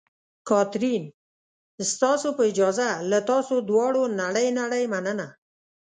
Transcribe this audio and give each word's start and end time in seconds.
کاترین: 0.49 1.03
ستاسو 1.91 2.27
په 2.37 2.43
اجازه، 2.51 2.89
له 3.11 3.19
تاسو 3.29 3.53
دواړو 3.69 4.01
نړۍ 4.21 4.47
نړۍ 4.59 4.83
مننه. 4.93 5.27